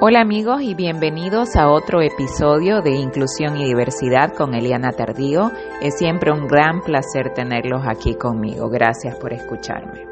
Hola 0.00 0.22
amigos 0.22 0.62
y 0.62 0.74
bienvenidos 0.74 1.56
a 1.56 1.70
otro 1.70 2.00
episodio 2.00 2.80
de 2.80 2.92
Inclusión 2.96 3.58
y 3.58 3.64
Diversidad 3.64 4.32
con 4.34 4.54
Eliana 4.54 4.92
Tardío. 4.92 5.50
Es 5.82 5.98
siempre 5.98 6.32
un 6.32 6.46
gran 6.46 6.80
placer 6.80 7.34
tenerlos 7.34 7.82
aquí 7.86 8.14
conmigo. 8.14 8.70
Gracias 8.70 9.16
por 9.18 9.34
escucharme. 9.34 10.06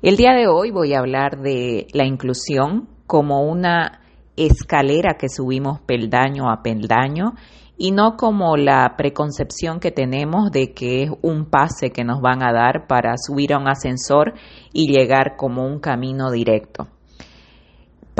El 0.00 0.16
día 0.16 0.32
de 0.32 0.46
hoy 0.46 0.70
voy 0.70 0.94
a 0.94 1.00
hablar 1.00 1.40
de 1.40 1.88
la 1.92 2.06
inclusión 2.06 2.88
como 3.06 3.42
una 3.42 4.00
escalera 4.36 5.16
que 5.18 5.28
subimos 5.28 5.80
peldaño 5.80 6.48
a 6.48 6.62
peldaño 6.62 7.34
y 7.76 7.90
no 7.90 8.16
como 8.16 8.56
la 8.56 8.94
preconcepción 8.96 9.80
que 9.80 9.90
tenemos 9.90 10.52
de 10.52 10.72
que 10.72 11.02
es 11.02 11.10
un 11.22 11.46
pase 11.46 11.90
que 11.90 12.04
nos 12.04 12.20
van 12.20 12.42
a 12.42 12.52
dar 12.52 12.86
para 12.86 13.14
subir 13.16 13.54
a 13.54 13.58
un 13.58 13.68
ascensor 13.68 14.34
y 14.72 14.92
llegar 14.92 15.36
como 15.36 15.66
un 15.66 15.80
camino 15.80 16.30
directo. 16.30 16.86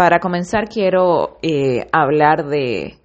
Para 0.01 0.19
comenzar 0.19 0.71
quiero 0.71 1.37
eh, 1.43 1.87
hablar 1.93 2.47
de 2.47 2.97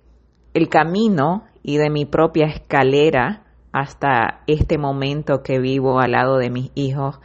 el 0.53 0.69
camino 0.69 1.43
y 1.61 1.75
de 1.75 1.89
mi 1.89 2.05
propia 2.05 2.45
escalera 2.45 3.43
hasta 3.73 4.43
este 4.47 4.77
momento 4.77 5.43
que 5.43 5.59
vivo 5.59 5.99
al 5.99 6.13
lado 6.13 6.37
de 6.37 6.49
mis 6.49 6.71
hijos, 6.73 7.19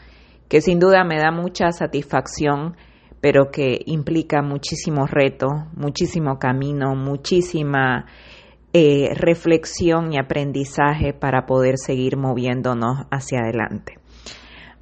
que 0.48 0.61
sin 0.61 0.80
duda 0.80 1.05
me 1.05 1.19
da 1.19 1.30
mucha 1.30 1.70
satisfacción, 1.70 2.75
pero 3.20 3.52
que 3.52 3.78
implica 3.87 4.42
muchísimo 4.42 5.06
reto, 5.06 5.47
muchísimo 5.77 6.41
camino, 6.41 6.97
muchísima 6.97 8.06
eh, 8.73 9.14
reflexión 9.14 10.12
y 10.12 10.19
aprendizaje 10.19 11.12
para 11.12 11.47
poder 11.47 11.75
seguir 11.77 12.16
moviéndonos 12.16 13.06
hacia 13.12 13.39
adelante. 13.39 13.98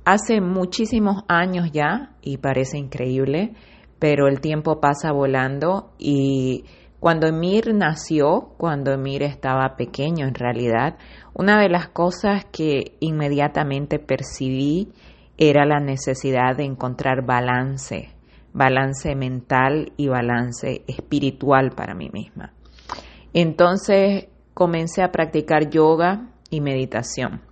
Hace 0.07 0.41
muchísimos 0.41 1.25
años 1.29 1.73
ya, 1.73 2.13
y 2.23 2.39
parece 2.39 2.79
increíble, 2.79 3.53
pero 3.99 4.29
el 4.29 4.41
tiempo 4.41 4.81
pasa 4.81 5.13
volando 5.13 5.93
y 5.99 6.65
cuando 7.01 7.29
Emir 7.29 7.75
nació, 7.75 8.55
cuando 8.59 8.93
Emir 8.93 9.23
estaba 9.23 9.77
pequeño 9.77 10.27
en 10.27 10.35
realidad, 10.35 10.99
una 11.33 11.61
de 11.61 11.69
las 11.69 11.89
cosas 11.89 12.45
que 12.47 12.97
inmediatamente 13.01 13.99
percibí 14.01 14.93
era 15.37 15.65
la 15.65 15.79
necesidad 15.79 16.57
de 16.57 16.65
encontrar 16.65 17.25
balance, 17.25 18.11
balance 18.53 19.15
mental 19.15 19.93
y 19.97 20.09
balance 20.09 20.83
espiritual 20.89 21.71
para 21.71 21.95
mí 21.95 22.11
misma. 22.13 22.53
Entonces 23.33 24.27
comencé 24.55 25.03
a 25.03 25.13
practicar 25.13 25.71
yoga 25.71 26.31
y 26.51 26.61
meditación. 26.61 27.48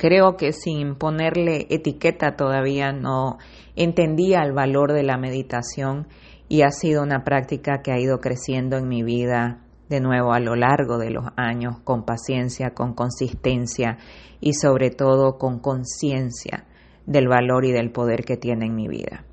Creo 0.00 0.38
que 0.38 0.54
sin 0.54 0.94
ponerle 0.94 1.66
etiqueta 1.68 2.34
todavía 2.34 2.90
no 2.90 3.36
entendía 3.76 4.38
el 4.38 4.54
valor 4.54 4.94
de 4.94 5.02
la 5.02 5.18
meditación 5.18 6.08
y 6.48 6.62
ha 6.62 6.70
sido 6.70 7.02
una 7.02 7.22
práctica 7.22 7.82
que 7.82 7.92
ha 7.92 8.00
ido 8.00 8.18
creciendo 8.18 8.78
en 8.78 8.88
mi 8.88 9.02
vida 9.02 9.58
de 9.90 10.00
nuevo 10.00 10.32
a 10.32 10.40
lo 10.40 10.56
largo 10.56 10.96
de 10.96 11.10
los 11.10 11.26
años 11.36 11.80
con 11.84 12.06
paciencia, 12.06 12.70
con 12.70 12.94
consistencia 12.94 13.98
y 14.40 14.54
sobre 14.54 14.88
todo 14.88 15.36
con 15.36 15.58
conciencia 15.58 16.64
del 17.04 17.28
valor 17.28 17.66
y 17.66 17.72
del 17.72 17.92
poder 17.92 18.24
que 18.24 18.38
tiene 18.38 18.64
en 18.64 18.76
mi 18.76 18.88
vida. 18.88 19.26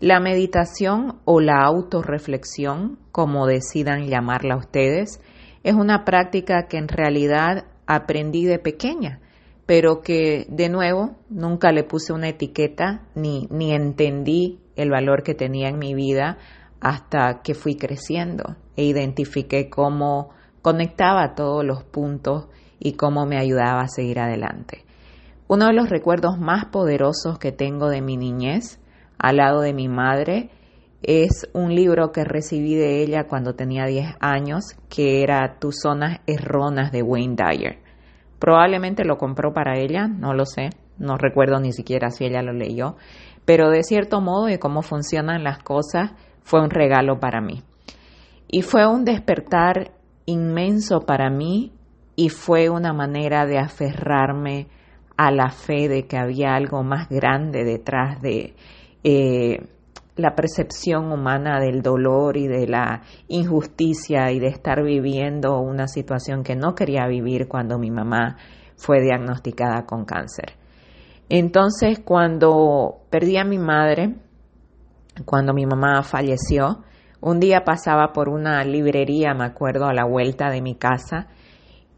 La 0.00 0.18
meditación 0.18 1.20
o 1.24 1.40
la 1.40 1.62
autorreflexión, 1.62 2.98
como 3.12 3.46
decidan 3.46 4.08
llamarla 4.08 4.56
ustedes, 4.56 5.20
es 5.62 5.74
una 5.74 6.04
práctica 6.04 6.66
que 6.66 6.78
en 6.78 6.88
realidad 6.88 7.66
aprendí 7.86 8.46
de 8.46 8.58
pequeña 8.58 9.21
pero 9.66 10.02
que 10.02 10.46
de 10.48 10.68
nuevo 10.68 11.16
nunca 11.28 11.72
le 11.72 11.84
puse 11.84 12.12
una 12.12 12.28
etiqueta 12.28 13.02
ni, 13.14 13.46
ni 13.50 13.72
entendí 13.72 14.60
el 14.76 14.90
valor 14.90 15.22
que 15.22 15.34
tenía 15.34 15.68
en 15.68 15.78
mi 15.78 15.94
vida 15.94 16.38
hasta 16.80 17.42
que 17.42 17.54
fui 17.54 17.76
creciendo 17.76 18.56
e 18.76 18.84
identifiqué 18.84 19.70
cómo 19.70 20.30
conectaba 20.62 21.34
todos 21.34 21.64
los 21.64 21.84
puntos 21.84 22.48
y 22.78 22.94
cómo 22.94 23.26
me 23.26 23.38
ayudaba 23.38 23.82
a 23.82 23.88
seguir 23.88 24.18
adelante. 24.18 24.84
Uno 25.46 25.66
de 25.66 25.74
los 25.74 25.90
recuerdos 25.90 26.38
más 26.38 26.66
poderosos 26.66 27.38
que 27.38 27.52
tengo 27.52 27.88
de 27.88 28.00
mi 28.00 28.16
niñez, 28.16 28.80
al 29.18 29.36
lado 29.36 29.60
de 29.60 29.72
mi 29.72 29.88
madre, 29.88 30.50
es 31.02 31.48
un 31.52 31.74
libro 31.74 32.10
que 32.10 32.24
recibí 32.24 32.74
de 32.74 33.02
ella 33.02 33.24
cuando 33.28 33.54
tenía 33.54 33.86
10 33.86 34.16
años, 34.20 34.76
que 34.88 35.22
era 35.22 35.58
Tus 35.58 35.80
zonas 35.82 36.20
erronas 36.26 36.90
de 36.90 37.02
Wayne 37.02 37.36
Dyer. 37.36 37.78
Probablemente 38.42 39.04
lo 39.04 39.18
compró 39.18 39.52
para 39.52 39.78
ella, 39.78 40.08
no 40.08 40.34
lo 40.34 40.46
sé, 40.46 40.70
no 40.98 41.16
recuerdo 41.16 41.60
ni 41.60 41.70
siquiera 41.70 42.10
si 42.10 42.24
ella 42.24 42.42
lo 42.42 42.52
leyó, 42.52 42.96
pero 43.44 43.70
de 43.70 43.84
cierto 43.84 44.20
modo 44.20 44.48
y 44.48 44.58
cómo 44.58 44.82
funcionan 44.82 45.44
las 45.44 45.62
cosas 45.62 46.10
fue 46.42 46.60
un 46.60 46.70
regalo 46.70 47.20
para 47.20 47.40
mí. 47.40 47.62
Y 48.48 48.62
fue 48.62 48.84
un 48.84 49.04
despertar 49.04 49.92
inmenso 50.26 51.02
para 51.02 51.30
mí 51.30 51.70
y 52.16 52.30
fue 52.30 52.68
una 52.68 52.92
manera 52.92 53.46
de 53.46 53.58
aferrarme 53.58 54.66
a 55.16 55.30
la 55.30 55.50
fe 55.50 55.86
de 55.86 56.08
que 56.08 56.16
había 56.16 56.56
algo 56.56 56.82
más 56.82 57.08
grande 57.08 57.62
detrás 57.62 58.20
de 58.22 58.56
eh, 59.04 59.68
la 60.16 60.34
percepción 60.34 61.10
humana 61.10 61.58
del 61.60 61.80
dolor 61.80 62.36
y 62.36 62.46
de 62.46 62.66
la 62.66 63.02
injusticia 63.28 64.30
y 64.30 64.40
de 64.40 64.48
estar 64.48 64.82
viviendo 64.82 65.58
una 65.58 65.88
situación 65.88 66.42
que 66.42 66.54
no 66.54 66.74
quería 66.74 67.06
vivir 67.06 67.48
cuando 67.48 67.78
mi 67.78 67.90
mamá 67.90 68.36
fue 68.76 69.00
diagnosticada 69.00 69.86
con 69.86 70.04
cáncer. 70.04 70.54
Entonces, 71.28 72.00
cuando 72.04 73.02
perdí 73.08 73.38
a 73.38 73.44
mi 73.44 73.58
madre, 73.58 74.16
cuando 75.24 75.54
mi 75.54 75.64
mamá 75.64 76.02
falleció, 76.02 76.82
un 77.20 77.40
día 77.40 77.64
pasaba 77.64 78.12
por 78.12 78.28
una 78.28 78.62
librería, 78.64 79.32
me 79.32 79.44
acuerdo, 79.44 79.86
a 79.86 79.94
la 79.94 80.04
vuelta 80.04 80.50
de 80.50 80.60
mi 80.60 80.74
casa, 80.74 81.28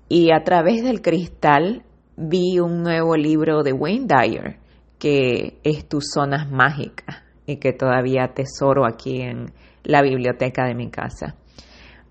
y 0.08 0.30
a 0.30 0.44
través 0.44 0.84
del 0.84 1.02
cristal 1.02 1.82
vi 2.16 2.60
un 2.60 2.82
nuevo 2.82 3.16
libro 3.16 3.62
de 3.64 3.72
Wayne 3.72 4.06
Dyer, 4.06 4.58
que 4.98 5.58
es 5.64 5.88
Tus 5.88 6.10
Zonas 6.12 6.48
Mágicas 6.48 7.23
y 7.46 7.56
que 7.56 7.72
todavía 7.72 8.24
atesoro 8.24 8.86
aquí 8.86 9.20
en 9.20 9.52
la 9.82 10.02
biblioteca 10.02 10.64
de 10.66 10.74
mi 10.74 10.90
casa. 10.90 11.36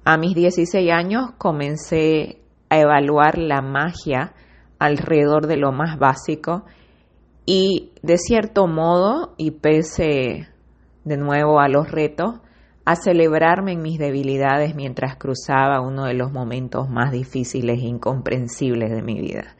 A 0.05 0.17
mis 0.17 0.35
16 0.35 0.91
años 0.91 1.31
comencé 1.37 2.41
a 2.69 2.79
evaluar 2.79 3.37
la 3.37 3.61
magia 3.61 4.33
alrededor 4.79 5.47
de 5.47 5.57
lo 5.57 5.71
más 5.71 5.97
básico 5.97 6.65
y 7.45 7.91
de 8.01 8.17
cierto 8.17 8.67
modo, 8.67 9.33
y 9.37 9.51
pese 9.51 10.47
de 11.03 11.17
nuevo 11.17 11.59
a 11.59 11.67
los 11.67 11.91
retos, 11.91 12.39
a 12.85 12.95
celebrarme 12.95 13.73
en 13.73 13.81
mis 13.81 13.97
debilidades 13.97 14.75
mientras 14.75 15.15
cruzaba 15.15 15.81
uno 15.81 16.05
de 16.05 16.13
los 16.13 16.31
momentos 16.31 16.89
más 16.89 17.11
difíciles 17.11 17.79
e 17.79 17.85
incomprensibles 17.87 18.91
de 18.91 19.01
mi 19.01 19.19
vida. 19.19 19.55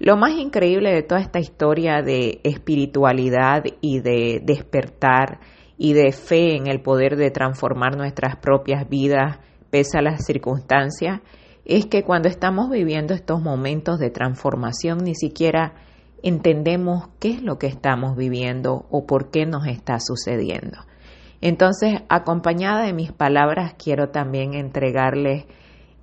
Lo 0.00 0.16
más 0.16 0.30
increíble 0.38 0.92
de 0.92 1.02
toda 1.02 1.20
esta 1.20 1.40
historia 1.40 2.02
de 2.02 2.40
espiritualidad 2.44 3.64
y 3.80 3.98
de 3.98 4.40
despertar 4.44 5.40
y 5.76 5.92
de 5.92 6.12
fe 6.12 6.54
en 6.54 6.68
el 6.68 6.80
poder 6.80 7.16
de 7.16 7.32
transformar 7.32 7.96
nuestras 7.96 8.36
propias 8.36 8.88
vidas 8.88 9.38
pese 9.70 9.98
a 9.98 10.02
las 10.02 10.24
circunstancias 10.24 11.20
es 11.64 11.86
que 11.86 12.04
cuando 12.04 12.28
estamos 12.28 12.70
viviendo 12.70 13.12
estos 13.12 13.42
momentos 13.42 13.98
de 13.98 14.10
transformación 14.10 14.98
ni 14.98 15.16
siquiera 15.16 15.74
entendemos 16.22 17.08
qué 17.18 17.30
es 17.30 17.42
lo 17.42 17.58
que 17.58 17.66
estamos 17.66 18.16
viviendo 18.16 18.86
o 18.90 19.04
por 19.04 19.30
qué 19.30 19.46
nos 19.46 19.66
está 19.66 19.98
sucediendo. 19.98 20.78
Entonces, 21.40 22.02
acompañada 22.08 22.84
de 22.84 22.92
mis 22.92 23.12
palabras, 23.12 23.74
quiero 23.74 24.10
también 24.10 24.54
entregarles 24.54 25.44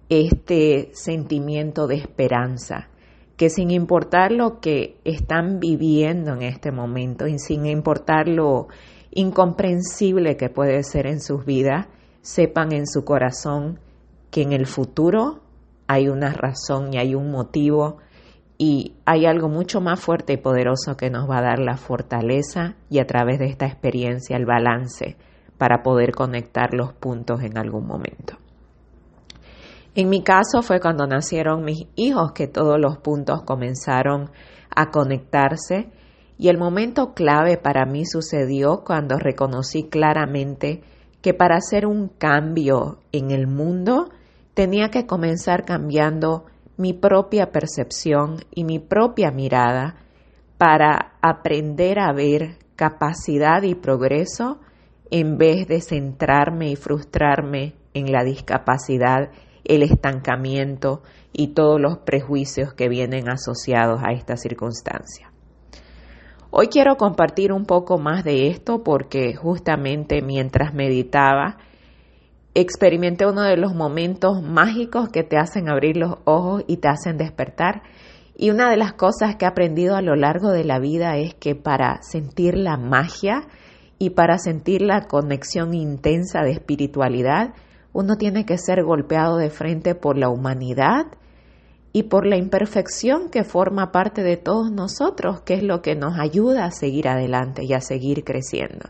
este 0.09 0.91
sentimiento 0.93 1.87
de 1.87 1.95
esperanza 1.95 2.89
que 3.37 3.49
sin 3.49 3.71
importar 3.71 4.31
lo 4.31 4.59
que 4.59 4.97
están 5.03 5.59
viviendo 5.59 6.33
en 6.33 6.41
este 6.41 6.71
momento 6.71 7.27
y 7.27 7.37
sin 7.39 7.65
importar 7.65 8.27
lo 8.27 8.67
incomprensible 9.11 10.37
que 10.37 10.49
puede 10.49 10.83
ser 10.83 11.07
en 11.07 11.19
sus 11.19 11.45
vidas, 11.45 11.87
sepan 12.21 12.71
en 12.71 12.87
su 12.87 13.03
corazón 13.03 13.79
que 14.31 14.41
en 14.41 14.51
el 14.51 14.65
futuro 14.65 15.41
hay 15.87 16.07
una 16.07 16.33
razón 16.33 16.93
y 16.93 16.97
hay 16.97 17.15
un 17.15 17.31
motivo 17.31 17.97
y 18.57 18.95
hay 19.05 19.25
algo 19.25 19.49
mucho 19.49 19.81
más 19.81 19.99
fuerte 19.99 20.33
y 20.33 20.37
poderoso 20.37 20.95
que 20.97 21.09
nos 21.09 21.29
va 21.29 21.39
a 21.39 21.43
dar 21.43 21.59
la 21.59 21.77
fortaleza 21.77 22.75
y 22.89 22.99
a 22.99 23.05
través 23.05 23.39
de 23.39 23.45
esta 23.45 23.65
experiencia 23.65 24.37
el 24.37 24.45
balance 24.45 25.17
para 25.57 25.83
poder 25.83 26.11
conectar 26.11 26.73
los 26.73 26.93
puntos 26.93 27.41
en 27.41 27.57
algún 27.57 27.85
momento. 27.85 28.37
En 29.95 30.09
mi 30.09 30.23
caso 30.23 30.61
fue 30.61 30.81
cuando 30.81 31.07
nacieron 31.07 31.63
mis 31.63 31.87
hijos 31.95 32.33
que 32.33 32.47
todos 32.47 32.77
los 32.77 32.97
puntos 32.97 33.43
comenzaron 33.43 34.29
a 34.75 34.91
conectarse 34.91 35.89
y 36.37 36.49
el 36.49 36.57
momento 36.57 37.13
clave 37.13 37.57
para 37.57 37.85
mí 37.85 38.05
sucedió 38.05 38.83
cuando 38.85 39.17
reconocí 39.17 39.87
claramente 39.87 40.81
que 41.21 41.33
para 41.33 41.55
hacer 41.55 41.85
un 41.85 42.09
cambio 42.09 42.99
en 43.13 43.31
el 43.31 43.47
mundo 43.47 44.09
tenía 44.53 44.89
que 44.89 45.05
comenzar 45.05 45.63
cambiando 45.63 46.43
mi 46.75 46.91
propia 46.91 47.53
percepción 47.53 48.43
y 48.51 48.65
mi 48.65 48.79
propia 48.79 49.31
mirada 49.31 49.95
para 50.57 51.13
aprender 51.21 51.99
a 51.99 52.11
ver 52.11 52.57
capacidad 52.75 53.63
y 53.63 53.75
progreso 53.75 54.59
en 55.09 55.37
vez 55.37 55.69
de 55.69 55.79
centrarme 55.79 56.69
y 56.69 56.75
frustrarme 56.75 57.75
en 57.93 58.11
la 58.11 58.25
discapacidad, 58.25 59.29
el 59.65 59.83
estancamiento 59.83 61.01
y 61.33 61.49
todos 61.49 61.79
los 61.79 61.99
prejuicios 61.99 62.73
que 62.73 62.89
vienen 62.89 63.29
asociados 63.29 64.01
a 64.03 64.13
esta 64.13 64.37
circunstancia. 64.37 65.31
Hoy 66.51 66.67
quiero 66.67 66.95
compartir 66.95 67.51
un 67.51 67.65
poco 67.65 67.97
más 67.97 68.23
de 68.23 68.47
esto 68.47 68.83
porque 68.83 69.35
justamente 69.35 70.21
mientras 70.21 70.73
meditaba 70.73 71.57
experimenté 72.55 73.27
uno 73.27 73.43
de 73.43 73.57
los 73.57 73.75
momentos 73.75 74.41
mágicos 74.41 75.09
que 75.09 75.23
te 75.23 75.37
hacen 75.37 75.69
abrir 75.69 75.97
los 75.97 76.15
ojos 76.23 76.63
y 76.67 76.77
te 76.77 76.87
hacen 76.87 77.17
despertar. 77.17 77.83
Y 78.37 78.49
una 78.49 78.69
de 78.69 78.77
las 78.77 78.93
cosas 78.93 79.35
que 79.35 79.45
he 79.45 79.47
aprendido 79.47 79.95
a 79.95 80.01
lo 80.01 80.15
largo 80.15 80.51
de 80.51 80.63
la 80.63 80.79
vida 80.79 81.17
es 81.17 81.35
que 81.35 81.55
para 81.55 82.01
sentir 82.01 82.57
la 82.57 82.77
magia 82.77 83.47
y 83.99 84.11
para 84.11 84.37
sentir 84.37 84.81
la 84.81 85.01
conexión 85.07 85.73
intensa 85.73 86.41
de 86.43 86.51
espiritualidad, 86.51 87.53
uno 87.95 88.17
tiene 88.17 88.45
que 88.45 88.57
ser 88.57 88.83
golpeado 88.83 89.37
de 89.37 89.49
frente 89.49 89.95
por 89.95 90.17
la 90.17 90.27
humanidad 90.27 91.05
y 91.93 92.03
por 92.03 92.25
la 92.25 92.35
imperfección 92.35 93.29
que 93.29 93.45
forma 93.45 93.93
parte 93.93 94.21
de 94.21 94.35
todos 94.35 94.69
nosotros, 94.69 95.39
que 95.43 95.53
es 95.53 95.63
lo 95.63 95.81
que 95.81 95.95
nos 95.95 96.19
ayuda 96.19 96.65
a 96.65 96.71
seguir 96.71 97.07
adelante 97.07 97.63
y 97.63 97.71
a 97.71 97.79
seguir 97.79 98.25
creciendo. 98.25 98.89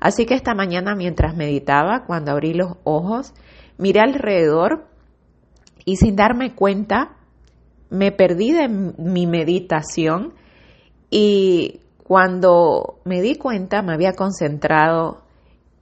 Así 0.00 0.24
que 0.24 0.32
esta 0.32 0.54
mañana 0.54 0.94
mientras 0.94 1.36
meditaba, 1.36 2.06
cuando 2.06 2.30
abrí 2.30 2.54
los 2.54 2.78
ojos, 2.84 3.34
miré 3.76 4.00
alrededor 4.00 4.86
y 5.84 5.96
sin 5.96 6.16
darme 6.16 6.54
cuenta 6.54 7.18
me 7.90 8.12
perdí 8.12 8.52
de 8.52 8.68
mi 8.68 9.26
meditación 9.26 10.32
y 11.10 11.80
cuando 12.02 12.98
me 13.04 13.20
di 13.20 13.34
cuenta 13.34 13.82
me 13.82 13.92
había 13.92 14.14
concentrado 14.14 15.20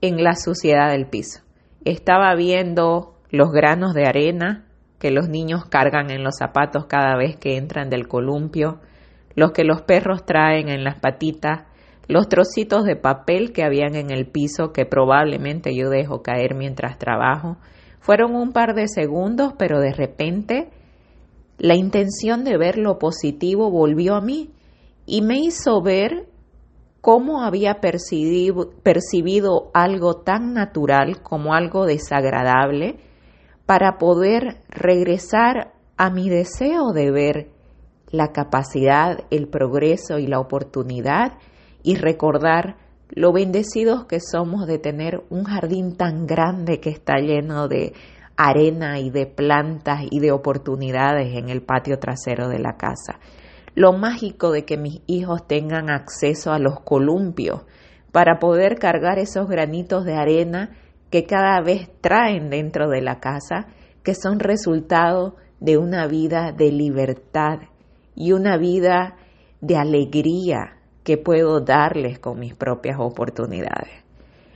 en 0.01 0.21
la 0.21 0.35
suciedad 0.35 0.91
del 0.91 1.07
piso. 1.07 1.46
Estaba 1.85 2.33
viendo 2.35 3.15
los 3.29 3.51
granos 3.51 3.93
de 3.93 4.05
arena 4.05 4.65
que 4.99 5.11
los 5.11 5.29
niños 5.29 5.65
cargan 5.65 6.09
en 6.09 6.23
los 6.23 6.37
zapatos 6.37 6.85
cada 6.85 7.15
vez 7.15 7.37
que 7.37 7.57
entran 7.57 7.89
del 7.89 8.07
columpio, 8.07 8.79
los 9.35 9.51
que 9.51 9.63
los 9.63 9.81
perros 9.81 10.25
traen 10.25 10.69
en 10.69 10.83
las 10.83 10.99
patitas, 10.99 11.65
los 12.07 12.29
trocitos 12.29 12.85
de 12.85 12.95
papel 12.95 13.51
que 13.51 13.63
habían 13.63 13.95
en 13.95 14.11
el 14.11 14.25
piso 14.27 14.71
que 14.71 14.85
probablemente 14.85 15.75
yo 15.75 15.89
dejo 15.89 16.23
caer 16.23 16.55
mientras 16.55 16.97
trabajo. 16.97 17.57
Fueron 17.99 18.35
un 18.35 18.53
par 18.53 18.73
de 18.73 18.87
segundos, 18.87 19.53
pero 19.57 19.79
de 19.79 19.93
repente 19.93 20.69
la 21.57 21.75
intención 21.75 22.43
de 22.43 22.57
ver 22.57 22.77
lo 22.77 22.97
positivo 22.97 23.69
volvió 23.69 24.15
a 24.15 24.21
mí 24.21 24.51
y 25.05 25.21
me 25.21 25.39
hizo 25.39 25.81
ver 25.81 26.27
cómo 27.07 27.41
había 27.41 27.75
percibido, 27.75 28.69
percibido 28.83 29.71
algo 29.73 30.15
tan 30.23 30.51
natural 30.53 31.21
como 31.23 31.53
algo 31.53 31.85
desagradable 31.85 32.97
para 33.65 33.97
poder 33.97 34.57
regresar 34.67 35.71
a 35.95 36.09
mi 36.09 36.27
deseo 36.27 36.91
de 36.91 37.09
ver 37.09 37.47
la 38.11 38.33
capacidad, 38.33 39.19
el 39.29 39.47
progreso 39.47 40.19
y 40.19 40.27
la 40.27 40.41
oportunidad 40.41 41.37
y 41.81 41.95
recordar 41.95 42.75
lo 43.07 43.31
bendecidos 43.31 44.03
que 44.03 44.19
somos 44.19 44.67
de 44.67 44.77
tener 44.77 45.23
un 45.29 45.45
jardín 45.45 45.95
tan 45.95 46.27
grande 46.27 46.81
que 46.81 46.89
está 46.89 47.19
lleno 47.19 47.69
de 47.69 47.93
arena 48.35 48.99
y 48.99 49.11
de 49.11 49.27
plantas 49.27 50.01
y 50.11 50.19
de 50.19 50.33
oportunidades 50.33 51.37
en 51.37 51.47
el 51.47 51.61
patio 51.61 51.99
trasero 51.99 52.49
de 52.49 52.59
la 52.59 52.75
casa. 52.75 53.17
Lo 53.77 53.93
mágico 53.93 54.51
de 54.51 54.65
que 54.65 54.75
mis 54.75 55.03
hijos 55.05 55.45
tengan 55.45 55.91
acceso 55.91 56.51
a 56.51 56.57
los 56.57 56.79
columpios 56.79 57.61
para 58.11 58.39
poder 58.39 58.79
cargar 58.79 59.19
esos 59.19 59.47
granitos 59.47 60.03
de 60.03 60.15
arena 60.15 60.71
que 61.11 61.25
cada 61.25 61.61
vez 61.61 61.87
traen 62.01 62.49
dentro 62.49 62.89
de 62.89 63.01
la 63.01 63.19
casa, 63.19 63.67
que 64.01 64.15
son 64.15 64.39
resultado 64.39 65.35
de 65.59 65.77
una 65.77 66.07
vida 66.07 66.51
de 66.53 66.71
libertad 66.71 67.59
y 68.15 68.31
una 68.31 68.57
vida 68.57 69.15
de 69.61 69.75
alegría 69.77 70.79
que 71.03 71.19
puedo 71.19 71.59
darles 71.59 72.17
con 72.17 72.39
mis 72.39 72.55
propias 72.55 72.97
oportunidades. 72.99 73.93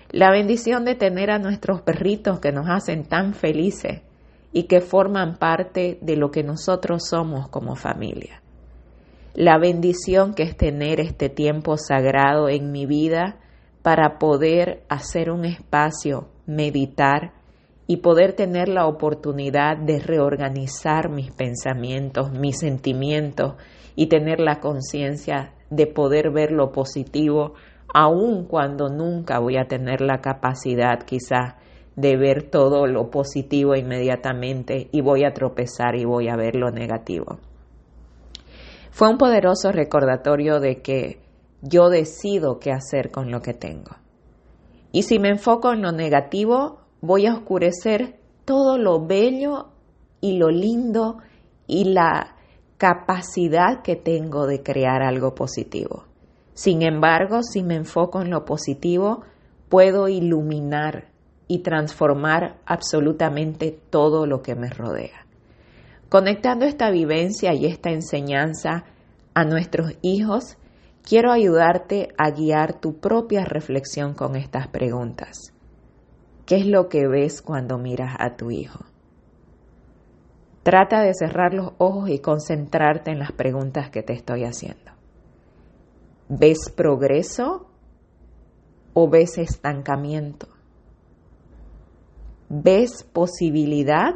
La 0.09 0.31
bendición 0.31 0.83
de 0.83 0.95
tener 0.95 1.29
a 1.29 1.37
nuestros 1.37 1.83
perritos 1.83 2.39
que 2.39 2.51
nos 2.51 2.67
hacen 2.67 3.03
tan 3.03 3.35
felices 3.35 4.01
y 4.51 4.63
que 4.63 4.81
forman 4.81 5.37
parte 5.37 5.99
de 6.01 6.15
lo 6.15 6.31
que 6.31 6.41
nosotros 6.41 7.03
somos 7.07 7.49
como 7.49 7.75
familia. 7.75 8.41
La 9.33 9.57
bendición 9.57 10.33
que 10.33 10.43
es 10.43 10.57
tener 10.57 10.99
este 10.99 11.29
tiempo 11.29 11.77
sagrado 11.77 12.49
en 12.49 12.73
mi 12.73 12.85
vida 12.85 13.37
para 13.81 14.19
poder 14.19 14.83
hacer 14.89 15.31
un 15.31 15.45
espacio 15.45 16.27
meditar 16.45 17.31
y 17.87 17.97
poder 17.97 18.33
tener 18.33 18.67
la 18.67 18.87
oportunidad 18.87 19.77
de 19.77 19.99
reorganizar 19.99 21.09
mis 21.09 21.31
pensamientos, 21.31 22.31
mis 22.33 22.59
sentimientos 22.59 23.55
y 23.95 24.07
tener 24.07 24.41
la 24.41 24.59
conciencia 24.59 25.53
de 25.69 25.87
poder 25.87 26.31
ver 26.31 26.51
lo 26.51 26.73
positivo, 26.73 27.53
aun 27.93 28.43
cuando 28.47 28.89
nunca 28.89 29.39
voy 29.39 29.55
a 29.55 29.67
tener 29.69 30.01
la 30.01 30.19
capacidad 30.19 31.03
quizás 31.03 31.55
de 31.95 32.17
ver 32.17 32.43
todo 32.43 32.85
lo 32.85 33.09
positivo 33.09 33.75
inmediatamente 33.75 34.89
y 34.91 34.99
voy 34.99 35.23
a 35.23 35.33
tropezar 35.33 35.95
y 35.95 36.03
voy 36.03 36.27
a 36.27 36.35
ver 36.35 36.57
lo 36.57 36.69
negativo. 36.69 37.39
Fue 38.91 39.09
un 39.09 39.17
poderoso 39.17 39.71
recordatorio 39.71 40.59
de 40.59 40.81
que 40.81 41.21
yo 41.61 41.89
decido 41.89 42.59
qué 42.59 42.71
hacer 42.71 43.09
con 43.09 43.31
lo 43.31 43.41
que 43.41 43.53
tengo. 43.53 43.95
Y 44.91 45.03
si 45.03 45.17
me 45.17 45.29
enfoco 45.29 45.71
en 45.71 45.81
lo 45.81 45.91
negativo, 45.91 46.81
voy 46.99 47.25
a 47.25 47.33
oscurecer 47.33 48.19
todo 48.45 48.77
lo 48.77 49.05
bello 49.05 49.69
y 50.19 50.37
lo 50.37 50.49
lindo 50.49 51.17
y 51.67 51.85
la 51.85 52.35
capacidad 52.77 53.81
que 53.81 53.95
tengo 53.95 54.45
de 54.45 54.61
crear 54.61 55.01
algo 55.01 55.35
positivo. 55.35 56.03
Sin 56.53 56.81
embargo, 56.81 57.43
si 57.43 57.63
me 57.63 57.75
enfoco 57.75 58.21
en 58.21 58.29
lo 58.29 58.43
positivo, 58.43 59.21
puedo 59.69 60.09
iluminar 60.09 61.07
y 61.47 61.59
transformar 61.59 62.57
absolutamente 62.65 63.79
todo 63.89 64.25
lo 64.25 64.41
que 64.41 64.55
me 64.55 64.69
rodea. 64.69 65.25
Conectando 66.11 66.65
esta 66.65 66.91
vivencia 66.91 67.53
y 67.53 67.65
esta 67.65 67.89
enseñanza 67.89 68.83
a 69.33 69.45
nuestros 69.45 69.93
hijos, 70.01 70.57
quiero 71.07 71.31
ayudarte 71.31 72.09
a 72.17 72.31
guiar 72.31 72.81
tu 72.81 72.99
propia 72.99 73.45
reflexión 73.45 74.13
con 74.13 74.35
estas 74.35 74.67
preguntas. 74.67 75.53
¿Qué 76.45 76.57
es 76.57 76.65
lo 76.65 76.89
que 76.89 77.07
ves 77.07 77.41
cuando 77.41 77.77
miras 77.77 78.17
a 78.19 78.35
tu 78.35 78.51
hijo? 78.51 78.83
Trata 80.63 80.99
de 80.99 81.13
cerrar 81.13 81.53
los 81.53 81.71
ojos 81.77 82.09
y 82.09 82.19
concentrarte 82.19 83.11
en 83.11 83.19
las 83.19 83.31
preguntas 83.31 83.89
que 83.89 84.03
te 84.03 84.11
estoy 84.11 84.43
haciendo. 84.43 84.91
¿Ves 86.27 86.73
progreso 86.75 87.69
o 88.93 89.09
ves 89.09 89.37
estancamiento? 89.37 90.49
¿Ves 92.49 93.05
posibilidad 93.13 94.15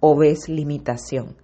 o 0.00 0.16
ves 0.16 0.48
limitación? 0.48 1.36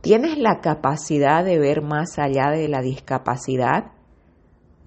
¿Tienes 0.00 0.38
la 0.38 0.60
capacidad 0.60 1.44
de 1.44 1.58
ver 1.58 1.82
más 1.82 2.18
allá 2.18 2.50
de 2.50 2.68
la 2.68 2.82
discapacidad 2.82 3.92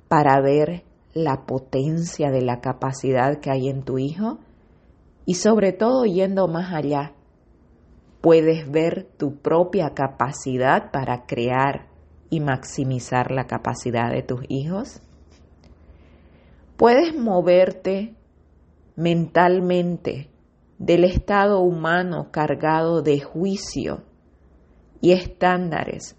para 0.08 0.40
ver 0.42 0.84
la 1.14 1.46
potencia 1.46 2.30
de 2.30 2.42
la 2.42 2.62
capacidad 2.62 3.40
que 3.40 3.50
hay 3.50 3.70
en 3.70 3.84
tu 3.84 3.98
hijo? 3.98 4.40
Y 5.26 5.36
sobre 5.36 5.74
todo 5.74 6.06
yendo 6.06 6.48
más 6.48 6.74
allá, 6.74 7.14
puedes 8.22 8.70
ver 8.70 9.08
tu 9.18 9.38
propia 9.38 9.94
capacidad 9.94 10.92
para 10.92 11.26
crear 11.26 11.88
y 12.30 12.40
maximizar 12.40 13.32
la 13.32 13.48
capacidad 13.48 14.12
de 14.12 14.22
tus 14.22 14.42
hijos? 14.50 15.02
¿Puedes 16.76 17.16
moverte 17.16 18.16
mentalmente 18.96 20.30
del 20.80 21.04
estado 21.04 21.60
humano 21.60 22.30
cargado 22.32 23.02
de 23.02 23.20
juicio 23.20 24.04
y 25.02 25.12
estándares 25.12 26.16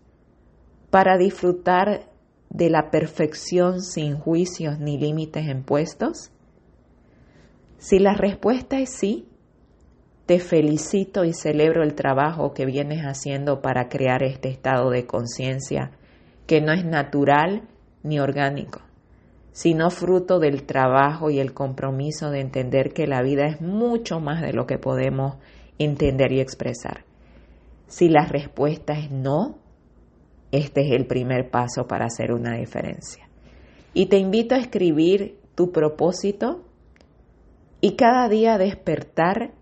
para 0.91 1.17
disfrutar 1.17 2.09
de 2.51 2.71
la 2.71 2.91
perfección 2.91 3.83
sin 3.83 4.19
juicios 4.19 4.79
ni 4.79 4.99
límites 4.99 5.47
impuestos? 5.47 6.31
Si 7.79 7.99
la 7.99 8.15
respuesta 8.15 8.81
es 8.81 8.91
sí, 8.91 9.29
te 10.27 10.41
felicito 10.41 11.25
y 11.25 11.33
celebro 11.33 11.83
el 11.83 11.95
trabajo 11.95 12.53
que 12.53 12.67
vienes 12.67 13.03
haciendo 13.03 13.63
para 13.63 13.89
crear 13.89 14.23
este 14.23 14.51
estado 14.51 14.91
de 14.91 15.07
conciencia 15.07 15.93
que 16.47 16.61
no 16.61 16.73
es 16.73 16.85
natural 16.85 17.63
ni 18.03 18.21
orgánico, 18.21 18.81
sino 19.59 19.91
fruto 19.91 20.39
del 20.39 20.63
trabajo 20.63 21.31
y 21.31 21.41
el 21.41 21.53
compromiso 21.53 22.31
de 22.31 22.39
entender 22.39 22.93
que 22.93 23.09
la 23.09 23.23
vida 23.23 23.49
es 23.49 23.61
mucho 23.61 24.21
más 24.21 24.41
de 24.41 24.53
lo 24.53 24.69
que 24.69 24.79
podemos 24.79 25.35
entender 25.81 26.31
y 26.31 26.39
expresar. 26.39 27.05
Si 27.89 28.09
la 28.09 28.25
respuesta 28.25 28.93
es 28.93 29.11
no, 29.11 29.59
este 30.53 30.83
es 30.83 30.93
el 30.93 31.09
primer 31.09 31.51
paso 31.51 31.89
para 31.89 32.05
hacer 32.07 32.31
una 32.31 32.57
diferencia. 32.57 33.29
Y 33.95 34.07
te 34.07 34.19
invito 34.19 34.55
a 34.55 34.59
escribir 34.59 35.41
tu 35.57 35.73
propósito 35.73 36.65
y 37.81 37.97
cada 37.97 38.29
día 38.29 38.59
despertar 38.59 39.55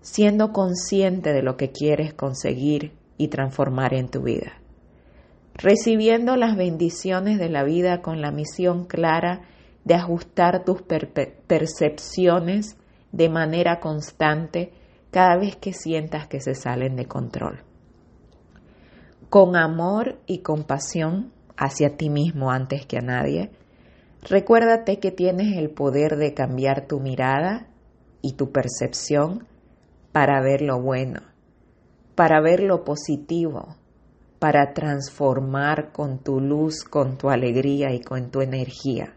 siendo 0.00 0.52
consciente 0.52 1.32
de 1.32 1.42
lo 1.42 1.56
que 1.56 1.72
quieres 1.72 2.14
conseguir 2.14 2.92
y 3.16 3.26
transformar 3.26 3.94
en 3.94 4.10
tu 4.10 4.22
vida. 4.22 4.57
Recibiendo 5.60 6.36
las 6.36 6.56
bendiciones 6.56 7.40
de 7.40 7.48
la 7.48 7.64
vida 7.64 8.00
con 8.00 8.20
la 8.20 8.30
misión 8.30 8.86
clara 8.86 9.42
de 9.84 9.94
ajustar 9.94 10.64
tus 10.64 10.82
percepciones 10.82 12.76
de 13.10 13.28
manera 13.28 13.80
constante 13.80 14.72
cada 15.10 15.36
vez 15.36 15.56
que 15.56 15.72
sientas 15.72 16.28
que 16.28 16.40
se 16.40 16.54
salen 16.54 16.94
de 16.94 17.06
control. 17.06 17.64
Con 19.30 19.56
amor 19.56 20.20
y 20.26 20.42
compasión 20.42 21.32
hacia 21.56 21.96
ti 21.96 22.08
mismo 22.08 22.52
antes 22.52 22.86
que 22.86 22.98
a 22.98 23.02
nadie, 23.02 23.50
recuérdate 24.22 25.00
que 25.00 25.10
tienes 25.10 25.56
el 25.56 25.70
poder 25.70 26.18
de 26.18 26.34
cambiar 26.34 26.86
tu 26.86 27.00
mirada 27.00 27.66
y 28.22 28.34
tu 28.34 28.52
percepción 28.52 29.48
para 30.12 30.40
ver 30.40 30.62
lo 30.62 30.80
bueno, 30.80 31.20
para 32.14 32.40
ver 32.40 32.60
lo 32.60 32.84
positivo, 32.84 33.74
para 34.38 34.72
transformar 34.72 35.92
con 35.92 36.18
tu 36.18 36.40
luz, 36.40 36.84
con 36.84 37.18
tu 37.18 37.30
alegría 37.30 37.92
y 37.92 38.00
con 38.00 38.30
tu 38.30 38.40
energía. 38.40 39.14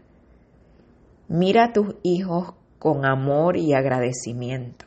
Mira 1.28 1.66
a 1.66 1.72
tus 1.72 1.94
hijos 2.02 2.54
con 2.78 3.04
amor 3.04 3.56
y 3.56 3.74
agradecimiento. 3.74 4.86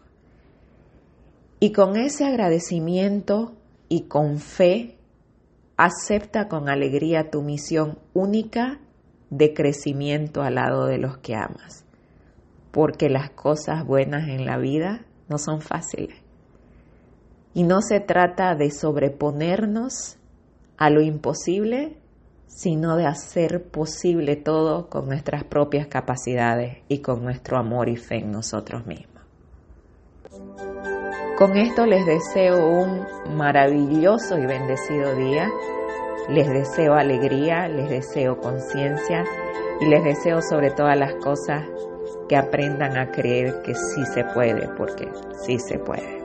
Y 1.59 1.71
con 1.71 1.95
ese 1.95 2.25
agradecimiento 2.25 3.53
y 3.87 4.07
con 4.07 4.39
fe, 4.39 4.97
acepta 5.77 6.47
con 6.47 6.69
alegría 6.69 7.29
tu 7.29 7.41
misión 7.41 7.99
única 8.13 8.79
de 9.29 9.53
crecimiento 9.53 10.41
al 10.41 10.55
lado 10.55 10.85
de 10.85 10.97
los 10.97 11.17
que 11.17 11.35
amas, 11.35 11.85
porque 12.71 13.09
las 13.09 13.29
cosas 13.31 13.85
buenas 13.85 14.27
en 14.27 14.45
la 14.45 14.57
vida 14.57 15.05
no 15.29 15.37
son 15.37 15.61
fáciles. 15.61 16.17
Y 17.53 17.63
no 17.63 17.81
se 17.81 18.01
trata 18.01 18.55
de 18.55 18.69
sobreponernos 18.69 20.17
a 20.77 20.89
lo 20.89 21.01
imposible, 21.01 21.97
sino 22.47 22.95
de 22.95 23.05
hacer 23.05 23.63
posible 23.63 24.35
todo 24.35 24.89
con 24.89 25.07
nuestras 25.07 25.43
propias 25.43 25.87
capacidades 25.87 26.77
y 26.87 26.99
con 26.99 27.23
nuestro 27.23 27.57
amor 27.57 27.89
y 27.89 27.97
fe 27.97 28.19
en 28.19 28.31
nosotros 28.31 28.85
mismos. 28.85 29.15
Con 31.37 31.57
esto 31.57 31.85
les 31.85 32.05
deseo 32.05 32.65
un 32.65 33.05
maravilloso 33.35 34.37
y 34.37 34.45
bendecido 34.45 35.15
día. 35.15 35.49
Les 36.29 36.47
deseo 36.47 36.93
alegría, 36.93 37.67
les 37.67 37.89
deseo 37.89 38.39
conciencia 38.39 39.25
y 39.81 39.85
les 39.85 40.03
deseo 40.03 40.41
sobre 40.41 40.71
todas 40.71 40.97
las 40.97 41.13
cosas 41.15 41.63
que 42.29 42.37
aprendan 42.37 42.97
a 42.97 43.11
creer 43.11 43.61
que 43.63 43.75
sí 43.75 44.05
se 44.13 44.23
puede, 44.23 44.67
porque 44.77 45.09
sí 45.45 45.59
se 45.59 45.77
puede. 45.77 46.24